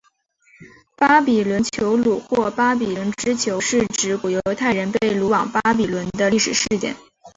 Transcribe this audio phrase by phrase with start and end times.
[0.97, 6.95] 巴比伦囚虏或巴比伦之囚是指古犹太人被掳往巴比伦的历史事件。